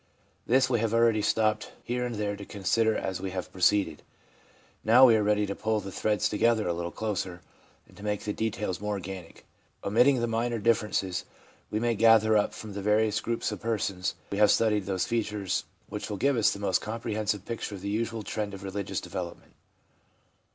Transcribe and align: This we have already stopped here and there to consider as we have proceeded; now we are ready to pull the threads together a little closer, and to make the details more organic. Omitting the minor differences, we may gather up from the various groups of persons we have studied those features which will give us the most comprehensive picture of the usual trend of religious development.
This 0.47 0.67
we 0.67 0.79
have 0.79 0.95
already 0.95 1.21
stopped 1.21 1.73
here 1.83 2.03
and 2.07 2.15
there 2.15 2.35
to 2.35 2.43
consider 2.43 2.97
as 2.97 3.21
we 3.21 3.29
have 3.29 3.53
proceeded; 3.53 4.01
now 4.83 5.05
we 5.05 5.15
are 5.15 5.21
ready 5.21 5.45
to 5.45 5.53
pull 5.53 5.79
the 5.79 5.91
threads 5.91 6.27
together 6.27 6.67
a 6.67 6.73
little 6.73 6.89
closer, 6.89 7.41
and 7.87 7.95
to 7.95 8.01
make 8.03 8.23
the 8.23 8.33
details 8.33 8.81
more 8.81 8.95
organic. 8.95 9.45
Omitting 9.83 10.19
the 10.19 10.25
minor 10.25 10.57
differences, 10.57 11.23
we 11.69 11.79
may 11.79 11.93
gather 11.93 12.35
up 12.35 12.55
from 12.55 12.73
the 12.73 12.81
various 12.81 13.19
groups 13.19 13.51
of 13.51 13.61
persons 13.61 14.15
we 14.31 14.39
have 14.39 14.49
studied 14.49 14.87
those 14.87 15.05
features 15.05 15.65
which 15.87 16.09
will 16.09 16.17
give 16.17 16.35
us 16.35 16.49
the 16.49 16.57
most 16.57 16.81
comprehensive 16.81 17.45
picture 17.45 17.75
of 17.75 17.81
the 17.81 17.87
usual 17.89 18.23
trend 18.23 18.55
of 18.55 18.63
religious 18.63 19.01
development. 19.01 19.53